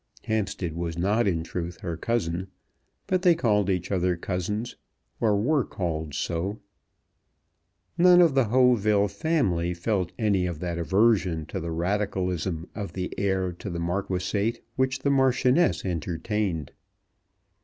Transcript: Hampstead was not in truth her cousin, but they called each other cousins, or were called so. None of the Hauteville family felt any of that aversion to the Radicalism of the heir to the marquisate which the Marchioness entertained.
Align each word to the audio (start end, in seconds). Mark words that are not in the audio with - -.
Hampstead 0.23 0.73
was 0.73 0.97
not 0.97 1.27
in 1.27 1.43
truth 1.43 1.81
her 1.81 1.95
cousin, 1.95 2.47
but 3.05 3.21
they 3.21 3.35
called 3.35 3.69
each 3.69 3.91
other 3.91 4.17
cousins, 4.17 4.75
or 5.19 5.39
were 5.39 5.63
called 5.63 6.15
so. 6.15 6.59
None 7.99 8.19
of 8.19 8.33
the 8.33 8.45
Hauteville 8.45 9.09
family 9.09 9.75
felt 9.75 10.11
any 10.17 10.47
of 10.47 10.57
that 10.57 10.79
aversion 10.79 11.45
to 11.45 11.59
the 11.59 11.69
Radicalism 11.69 12.67
of 12.73 12.93
the 12.93 13.13
heir 13.15 13.51
to 13.51 13.69
the 13.69 13.77
marquisate 13.79 14.61
which 14.75 14.97
the 14.97 15.11
Marchioness 15.11 15.85
entertained. 15.85 16.71